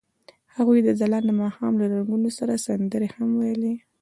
هغوی 0.55 0.79
د 0.83 0.89
ځلانده 0.99 1.33
ماښام 1.43 1.73
له 1.81 1.85
رنګونو 1.93 2.29
سره 2.37 2.53
سندرې 2.65 3.07
هم 3.15 3.29
ویلې. 3.39 3.73